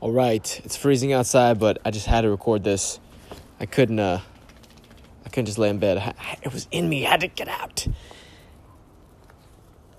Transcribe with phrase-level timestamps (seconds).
[0.00, 3.00] All right, it's freezing outside, but I just had to record this.
[3.58, 3.98] I couldn't.
[3.98, 4.20] Uh,
[5.24, 6.14] I couldn't just lay in bed.
[6.42, 7.06] It was in me.
[7.06, 7.86] I had to get out.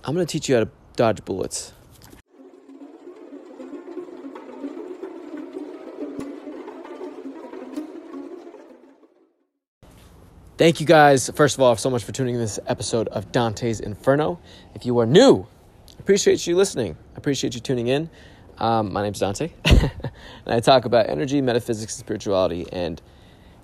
[0.03, 1.73] I'm gonna teach you how to dodge bullets.
[10.57, 13.79] Thank you guys, first of all, so much for tuning in this episode of Dante's
[13.79, 14.39] Inferno.
[14.73, 15.45] If you are new,
[15.89, 16.97] I appreciate you listening.
[17.13, 18.09] I appreciate you tuning in.
[18.59, 19.91] Um, my name's Dante, and
[20.47, 22.99] I talk about energy, metaphysics, and spirituality, and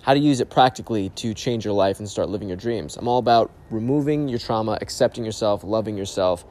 [0.02, 2.96] how to use it practically to change your life and start living your dreams.
[2.96, 6.44] I'm all about removing your trauma, accepting yourself, loving yourself,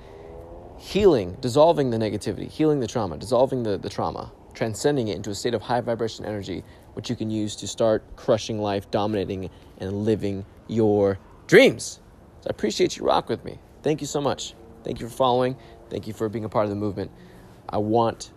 [0.78, 5.36] healing, dissolving the negativity, healing the trauma, dissolving the, the trauma, transcending it into a
[5.36, 6.66] state of high vibration energy,
[6.96, 11.18] which you can use to start crushing life, dominating, and living your
[11.48, 12.02] dreams.
[12.42, 13.60] So I appreciate you rock with me.
[13.84, 14.54] Thank you so much.
[14.84, 15.56] Thank you for following.
[15.90, 17.10] Thank you for being a part of the movement.
[17.74, 18.32] I want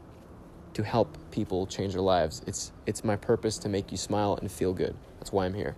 [0.72, 2.42] to help people change their lives.
[2.46, 4.96] It's it's my purpose to make you smile and feel good.
[5.18, 5.76] That's why I'm here.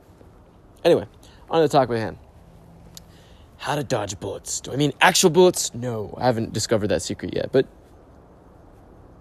[0.84, 1.06] Anyway,
[1.50, 2.18] on to the talk at hand.
[3.56, 4.60] How to dodge bullets.
[4.60, 5.74] Do I mean actual bullets?
[5.74, 7.66] No, I haven't discovered that secret yet, but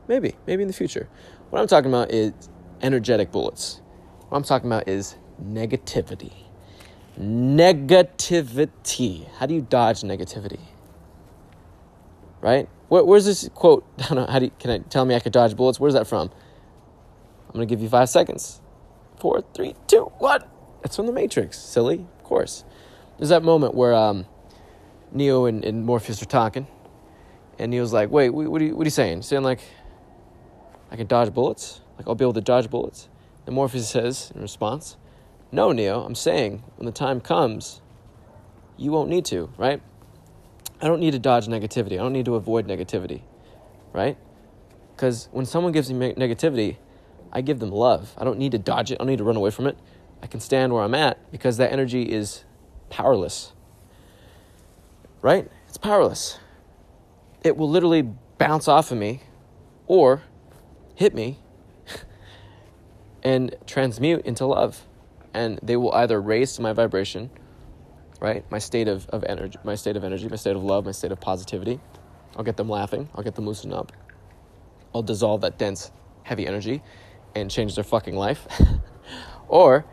[0.08, 1.10] maybe, maybe in the future.
[1.50, 2.34] What I'm talking about is
[2.82, 3.82] energetic bullets.
[4.30, 6.34] What I'm talking about is negativity.
[7.20, 9.28] Negativity.
[9.40, 10.60] How do you dodge negativity?
[12.48, 12.70] Right?
[12.88, 13.86] Where, where's this quote?
[13.98, 14.26] I don't know.
[14.32, 15.82] How do you, can I tell me I could dodge bullets?
[15.82, 16.32] Where's that from?
[17.48, 18.62] I'm gonna give you five seconds.
[19.20, 20.46] Four, three, two, one.
[20.82, 21.60] That's from the Matrix.
[21.60, 22.64] Silly, of course.
[23.18, 24.26] There's that moment where um,
[25.12, 26.68] Neo and, and Morpheus are talking,
[27.60, 29.24] and Neo's like, "Wait, what are you, what are you saying?
[29.24, 29.60] Saying like,
[30.90, 31.82] I can dodge bullets?
[31.98, 33.10] Like I'll be able to dodge bullets?"
[33.46, 34.96] And Morpheus says in response,
[35.52, 36.02] "No, Neo.
[36.02, 37.82] I'm saying when the time comes,
[38.78, 39.82] you won't need to, right?
[40.80, 41.94] I don't need to dodge negativity.
[41.94, 43.22] I don't need to avoid negativity,
[43.94, 44.18] right?
[44.96, 46.78] Because when someone gives me negativity,
[47.32, 48.14] I give them love.
[48.18, 48.96] I don't need to dodge it.
[48.96, 49.78] I don't need to run away from it.
[50.22, 52.44] I can stand where I'm at because that energy is
[52.90, 53.54] powerless.
[55.22, 55.50] Right?
[55.68, 56.40] It's powerless.
[57.44, 59.22] It will literally bounce off of me
[59.88, 60.24] or
[60.96, 61.40] hit me
[63.24, 64.86] and transmute into love.
[65.34, 67.30] And they will either raise my vibration
[68.20, 68.50] right?
[68.52, 71.12] My state of, of energy, my state of energy, my state of love, my state
[71.12, 71.80] of positivity.
[72.36, 73.10] I'll get them laughing.
[73.16, 73.92] I'll get them loosened up.
[74.94, 75.92] I'll dissolve that dense,
[76.24, 76.82] heavy energy
[77.36, 78.48] and change their fucking life.
[79.48, 79.86] or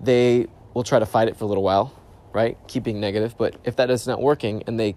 [0.00, 1.94] they will try to fight it for a little while,
[2.32, 2.56] right?
[2.68, 3.36] Keep being negative.
[3.36, 4.96] But if that is not working and they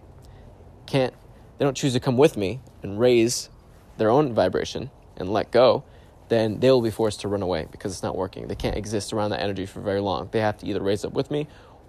[0.85, 1.13] can't,
[1.57, 3.49] they don't choose to come with me and raise
[3.97, 5.83] their own vibration and let go,
[6.27, 8.47] then they will be forced to run away because it's not working.
[8.47, 10.29] They can't exist around that energy for very long.
[10.31, 11.47] They have to either raise up with me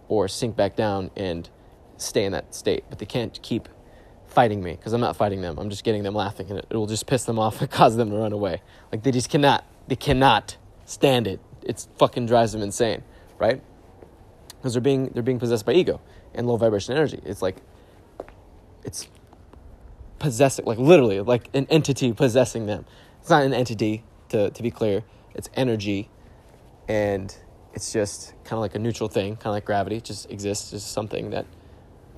[0.08, 1.48] or sink back down and
[1.96, 2.84] stay in that state.
[2.88, 3.68] But they can't keep
[4.26, 5.58] fighting me because I'm not fighting them.
[5.58, 8.10] I'm just getting them laughing, and it, will just piss them off and cause them
[8.10, 8.62] to run away.
[8.92, 11.40] Like they just cannot, they cannot stand it.
[11.62, 13.02] It fucking drives them insane,
[13.38, 13.62] right?
[14.50, 16.00] Because they're being they're being possessed by ego
[16.34, 17.20] and low vibration energy.
[17.24, 17.56] It's like
[18.84, 19.08] it's
[20.18, 22.84] possessing, like literally, like an entity possessing them.
[23.20, 25.02] It's not an entity, to to be clear.
[25.34, 26.08] It's energy,
[26.88, 27.34] and
[27.76, 30.70] it's just kind of like a neutral thing, kind of like gravity, it just exists
[30.70, 31.44] just something that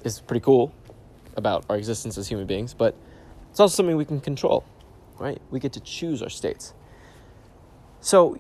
[0.05, 0.73] is pretty cool
[1.37, 2.95] about our existence as human beings, but
[3.51, 4.65] it's also something we can control,
[5.19, 5.43] right?
[5.51, 6.75] We get to choose our states.
[8.01, 8.39] So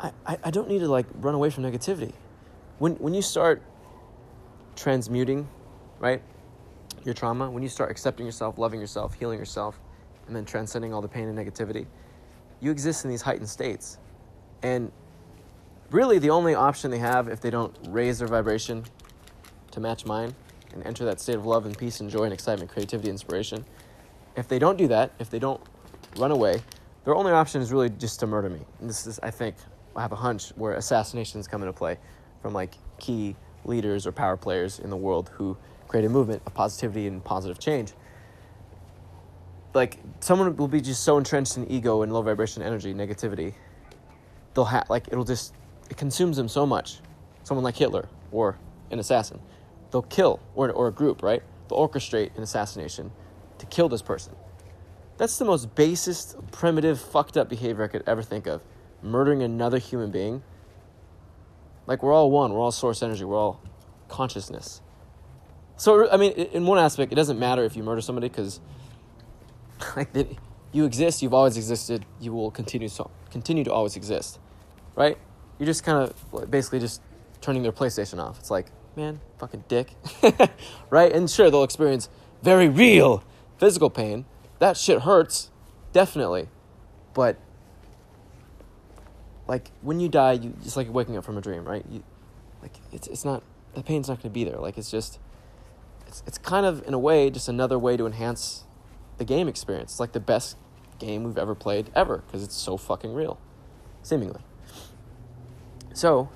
[0.00, 2.14] I, I, I don't need to like run away from negativity.
[2.78, 3.62] When when you start
[4.74, 5.48] transmuting,
[5.98, 6.22] right,
[7.04, 9.78] your trauma, when you start accepting yourself, loving yourself, healing yourself,
[10.26, 11.86] and then transcending all the pain and negativity,
[12.60, 13.98] you exist in these heightened states
[14.62, 14.92] and
[15.90, 18.84] really, the only option they have if they don't raise their vibration
[19.70, 20.34] to match mine
[20.72, 23.64] and enter that state of love and peace and joy and excitement, creativity, inspiration,
[24.36, 25.60] if they don't do that, if they don't
[26.16, 26.62] run away,
[27.04, 28.60] their only option is really just to murder me.
[28.80, 29.56] And this is, I think,
[29.94, 31.98] I have a hunch where assassinations come into play
[32.42, 35.56] from like key leaders or power players in the world who
[35.88, 37.92] create a movement of positivity and positive change.
[39.72, 43.54] Like someone will be just so entrenched in ego and low vibration energy, negativity,
[44.56, 45.54] they'll have like it'll just
[45.88, 46.98] it consumes them so much.
[47.44, 48.58] Someone like Hitler or
[48.90, 49.38] an assassin,
[49.92, 51.42] they'll kill or or a group right.
[51.68, 53.12] They'll orchestrate an assassination
[53.58, 54.34] to kill this person.
[55.18, 58.62] That's the most basest, primitive, fucked up behavior I could ever think of.
[59.02, 60.42] Murdering another human being.
[61.86, 62.52] Like we're all one.
[62.52, 63.24] We're all source energy.
[63.24, 63.60] We're all
[64.08, 64.80] consciousness.
[65.76, 68.60] So I mean, in one aspect, it doesn't matter if you murder somebody because,
[69.96, 70.08] like,
[70.72, 71.22] you exist.
[71.22, 72.06] You've always existed.
[72.20, 74.38] You will continue to continue to always exist
[74.96, 75.16] right?
[75.58, 77.00] You're just kind of basically just
[77.40, 78.38] turning their PlayStation off.
[78.40, 78.66] It's like,
[78.96, 79.94] man, fucking dick,
[80.90, 81.12] right?
[81.12, 82.08] And sure, they'll experience
[82.42, 83.22] very real
[83.58, 84.24] physical pain.
[84.58, 85.50] That shit hurts,
[85.92, 86.48] definitely.
[87.14, 87.38] But
[89.46, 91.84] like when you die, you it's like waking up from a dream, right?
[91.90, 92.02] You
[92.62, 93.42] like it's it's not
[93.74, 94.58] the pain's not going to be there.
[94.58, 95.18] Like it's just
[96.06, 98.64] it's it's kind of in a way just another way to enhance
[99.18, 99.92] the game experience.
[99.92, 100.56] It's like the best
[100.98, 103.38] game we've ever played ever because it's so fucking real,
[104.02, 104.40] seemingly.
[105.96, 106.28] So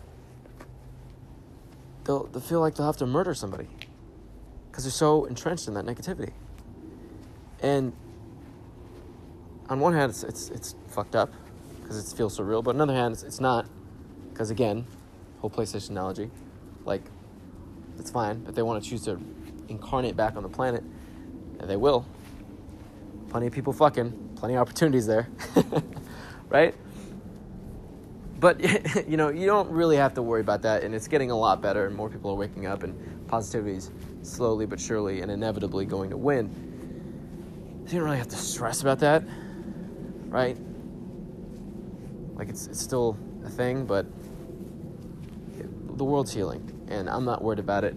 [2.04, 3.68] they'll they'll feel like they'll have to murder somebody
[4.70, 6.32] because they're so entrenched in that negativity.
[7.62, 7.92] And
[9.68, 11.30] on one hand, it's it's, it's fucked up
[11.82, 13.66] because it feels so real, but on the other hand, it's, it's not
[14.32, 14.86] because again,
[15.42, 16.30] whole PlayStation analogy,
[16.86, 17.02] like
[17.98, 19.20] it's fine if they want to choose to
[19.68, 20.82] incarnate back on the planet,
[21.58, 22.06] and they will.
[23.28, 25.28] Plenty of people fucking, plenty of opportunities there,
[26.48, 26.74] right?
[28.40, 28.58] But
[29.08, 31.60] you know, you don't really have to worry about that, and it's getting a lot
[31.60, 33.90] better, and more people are waking up, and positivity is
[34.22, 36.48] slowly but surely and inevitably going to win.
[37.86, 39.22] You don't really have to stress about that,
[40.28, 40.56] right?
[42.34, 44.06] Like it's it's still a thing, but
[45.96, 47.94] the world's healing, and I'm not worried about it.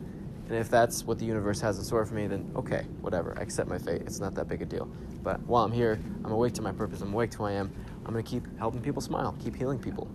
[0.49, 3.33] And if that's what the universe has in store for me, then okay, whatever.
[3.39, 4.01] I accept my fate.
[4.01, 4.91] It's not that big a deal.
[5.23, 6.99] But while I'm here, I'm awake to my purpose.
[6.99, 7.71] I'm awake to who I am.
[8.05, 10.09] I'm gonna keep helping people smile, keep healing people,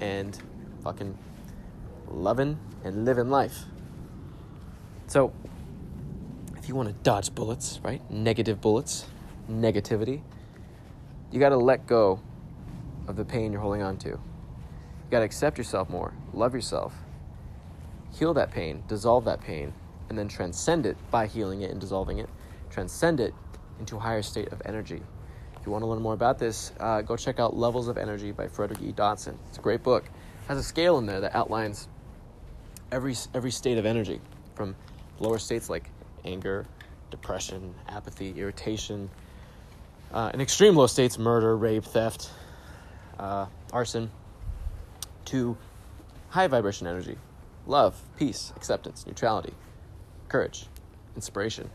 [0.00, 0.38] and
[0.82, 1.16] fucking
[2.08, 3.64] loving and living life.
[5.06, 5.32] So,
[6.56, 8.02] if you want to dodge bullets, right?
[8.10, 9.06] Negative bullets,
[9.50, 10.22] negativity,
[11.30, 12.20] you got to let go
[13.06, 14.08] of the pain you're holding on to.
[14.08, 16.94] You got to accept yourself more, love yourself,
[18.12, 19.72] heal that pain, dissolve that pain,
[20.08, 22.28] and then transcend it by healing it and dissolving it.
[22.70, 23.34] Transcend it
[23.78, 25.02] into a higher state of energy.
[25.66, 28.30] If you want to learn more about this, uh, go check out Levels of Energy
[28.30, 28.92] by Frederick E.
[28.92, 29.36] Dodson.
[29.48, 30.04] It's a great book.
[30.04, 31.88] It has a scale in there that outlines
[32.92, 34.20] every every state of energy
[34.54, 34.76] from
[35.18, 35.90] lower states like
[36.24, 36.66] anger,
[37.10, 39.10] depression, apathy, irritation,
[40.12, 42.30] uh, in extreme low states, murder, rape, theft,
[43.18, 44.08] uh, arson,
[45.24, 45.56] to
[46.28, 47.18] high vibration energy,
[47.66, 49.52] love, peace, acceptance, neutrality,
[50.28, 50.66] courage,
[51.16, 51.68] inspiration,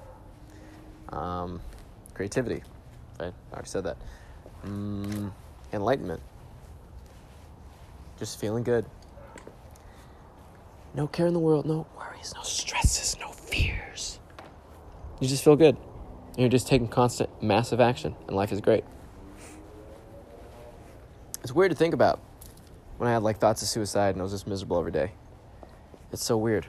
[1.09, 1.59] um,
[2.13, 2.63] creativity.
[3.21, 3.97] I already said that.
[4.65, 5.31] Mm,
[5.73, 6.21] enlightenment.
[8.19, 8.85] Just feeling good.
[10.93, 14.19] No care in the world, no worries, no stresses, no fears.
[15.19, 15.77] You just feel good.
[16.31, 18.83] And you're just taking constant, massive action, and life is great.
[21.43, 22.19] It's weird to think about
[22.97, 25.11] when I had like thoughts of suicide and I was just miserable every day.
[26.11, 26.67] It's so weird.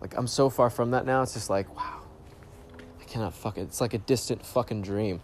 [0.00, 2.03] Like, I'm so far from that now, it's just like, wow.
[3.14, 3.60] Cannot fuck it.
[3.60, 5.20] It's like a distant fucking dream.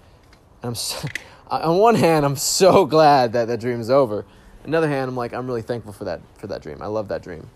[0.62, 1.08] And I'm so,
[1.50, 4.25] on one hand, I'm so glad that that dream is over.
[4.62, 6.81] Another hand, I'm like, I'm really thankful for that for that dream.
[6.82, 7.50] I love that dream.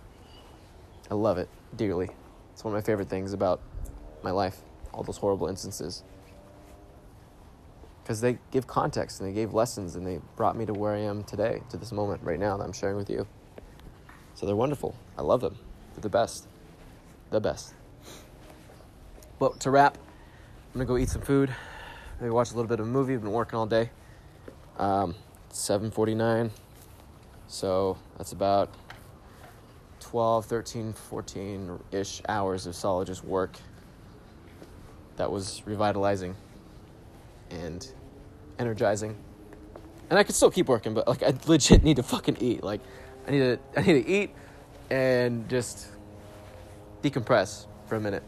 [1.08, 2.10] I love it dearly.
[2.52, 3.60] It's one of my favorite things about
[4.24, 4.56] my life.
[4.92, 6.02] All those horrible instances.
[8.02, 11.02] Because they give context and they gave lessons and they brought me to where I
[11.02, 13.28] am today, to this moment right now that I'm sharing with you.
[14.34, 14.96] So they're wonderful.
[15.16, 15.56] I love them.
[15.92, 16.48] They're the best.
[17.30, 17.72] The best.
[19.38, 19.96] But to wrap,
[20.74, 21.54] I'm gonna go eat some food.
[22.18, 23.14] Maybe watch a little bit of a movie.
[23.14, 23.90] I've been working all day.
[24.76, 25.14] Um,
[25.52, 26.50] 7:49.
[27.46, 28.74] So that's about
[30.00, 33.56] 12, 13, 14 ish hours of solid just work
[35.14, 36.34] that was revitalizing
[37.50, 37.86] and
[38.58, 39.16] energizing.
[40.10, 42.64] And I could still keep working, but like I legit need to fucking eat.
[42.64, 42.80] Like
[43.28, 44.30] I need to I need to eat
[44.90, 45.86] and just
[47.00, 48.24] decompress for a minute.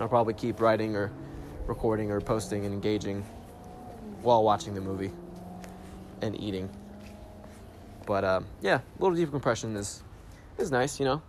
[0.00, 1.12] I'll probably keep writing or
[1.68, 3.22] recording or posting and engaging
[4.22, 5.12] while watching the movie
[6.22, 6.68] and eating.
[8.06, 10.02] But um, yeah, a little decompression is
[10.56, 11.22] is nice, you know.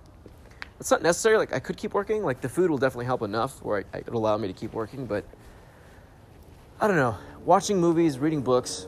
[0.79, 1.37] It's not necessary.
[1.37, 2.23] Like I could keep working.
[2.23, 5.05] Like the food will definitely help enough, where I, it'll allow me to keep working.
[5.05, 5.25] But
[6.79, 7.17] I don't know.
[7.45, 8.87] Watching movies, reading books,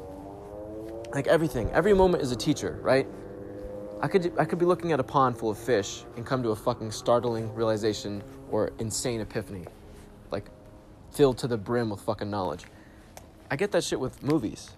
[1.13, 1.69] like everything.
[1.71, 3.07] Every moment is a teacher, right?
[4.01, 6.49] I could I could be looking at a pond full of fish and come to
[6.49, 9.65] a fucking startling realization or insane epiphany,
[11.11, 12.65] filled to the brim with fucking knowledge.
[13.49, 14.71] I get that shit with movies.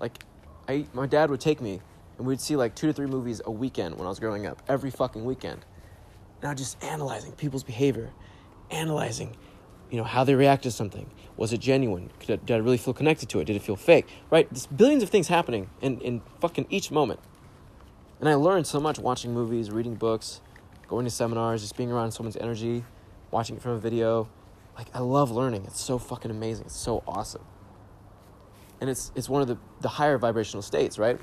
[0.00, 0.22] Like,
[0.68, 1.80] I my dad would take me
[2.18, 4.62] and we'd see like two to three movies a weekend when I was growing up,
[4.68, 5.64] every fucking weekend.
[6.42, 8.10] Now just analyzing people's behavior,
[8.70, 9.36] analyzing,
[9.90, 11.10] you know, how they react to something.
[11.36, 12.10] Was it genuine?
[12.22, 13.44] I, did I really feel connected to it?
[13.44, 14.08] Did it feel fake?
[14.30, 14.48] Right?
[14.50, 17.20] There's billions of things happening in, in fucking each moment.
[18.20, 20.40] And I learned so much watching movies, reading books,
[20.88, 22.84] going to seminars, just being around someone's energy,
[23.30, 24.28] watching it from a video.
[24.78, 25.64] Like I love learning.
[25.66, 26.66] It's so fucking amazing.
[26.66, 27.44] It's so awesome.
[28.80, 31.18] And it's it's one of the, the higher vibrational states, right?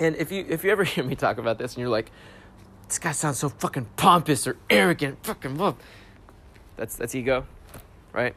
[0.00, 2.10] And if you if you ever hear me talk about this and you're like,
[2.88, 5.76] this guy sounds so fucking pompous or arrogant, fucking love.
[6.76, 7.46] That's that's ego,
[8.12, 8.34] right?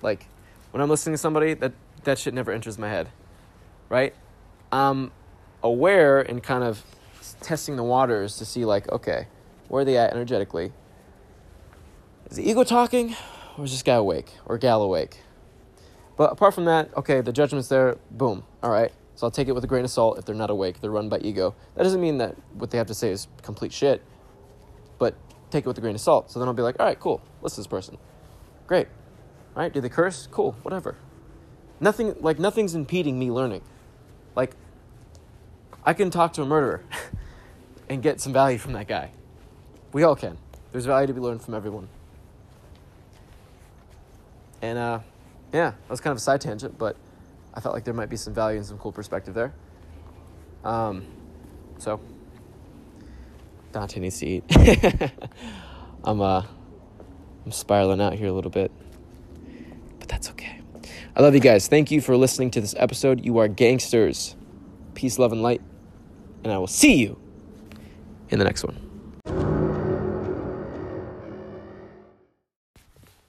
[0.00, 0.26] Like,
[0.70, 1.72] when I'm listening to somebody, that
[2.04, 3.08] that shit never enters my head,
[3.88, 4.14] right?
[4.70, 5.10] I'm
[5.62, 6.84] aware and kind of
[7.40, 9.26] testing the waters to see like, okay,
[9.68, 10.72] where are they at energetically?
[12.30, 13.14] Is the ego talking,
[13.58, 15.18] or is this guy awake or gal awake?
[16.16, 17.98] But apart from that, okay, the judgment's there.
[18.10, 18.44] Boom.
[18.62, 18.92] All right.
[19.16, 21.08] So I'll take it with a grain of salt if they're not awake, they're run
[21.08, 21.54] by ego.
[21.76, 24.02] That doesn't mean that what they have to say is complete shit,
[24.98, 25.14] but
[25.50, 26.30] take it with a grain of salt.
[26.30, 27.96] So then I'll be like, all right, cool, listen to this person.
[28.66, 28.88] Great.
[29.54, 30.26] All right, do they curse?
[30.32, 30.96] Cool, whatever.
[31.78, 33.62] Nothing, like, nothing's impeding me learning.
[34.34, 34.56] Like,
[35.84, 36.82] I can talk to a murderer
[37.88, 39.12] and get some value from that guy.
[39.92, 40.38] We all can.
[40.72, 41.88] There's value to be learned from everyone.
[44.64, 45.00] And, uh,
[45.52, 46.96] yeah, that was kind of a side tangent, but
[47.52, 49.52] I felt like there might be some value and some cool perspective there.
[50.64, 51.04] Um,
[51.76, 52.00] so
[53.72, 54.44] Dante needs to eat.
[56.04, 56.44] I'm uh,
[57.44, 58.72] I'm spiraling out here a little bit,
[59.98, 60.60] but that's okay.
[61.14, 61.68] I love you guys.
[61.68, 63.22] Thank you for listening to this episode.
[63.22, 64.34] You are gangsters.
[64.94, 65.60] Peace, love, and light.
[66.42, 67.20] And I will see you
[68.30, 68.93] in the next one.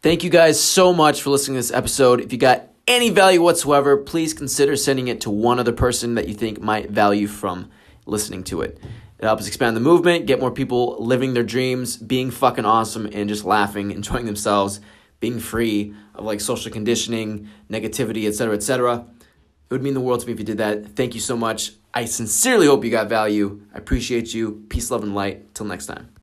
[0.05, 2.21] Thank you guys so much for listening to this episode.
[2.21, 6.27] If you got any value whatsoever, please consider sending it to one other person that
[6.27, 7.71] you think might value from
[8.05, 8.79] listening to it.
[9.17, 13.27] It helps expand the movement, get more people living their dreams, being fucking awesome, and
[13.27, 14.79] just laughing, enjoying themselves,
[15.21, 19.07] being free of like social conditioning, negativity, etc., etc.
[19.07, 20.89] It would mean the world to me if you did that.
[20.89, 21.71] Thank you so much.
[21.95, 23.59] I sincerely hope you got value.
[23.73, 24.67] I appreciate you.
[24.69, 25.55] Peace, love, and light.
[25.55, 26.09] Till next time.